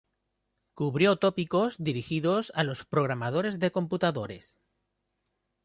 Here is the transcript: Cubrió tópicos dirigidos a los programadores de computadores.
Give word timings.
Cubrió 0.73 1.17
tópicos 1.19 1.75
dirigidos 1.77 2.51
a 2.55 2.63
los 2.63 2.85
programadores 2.85 3.59
de 3.59 3.71
computadores. 3.71 4.59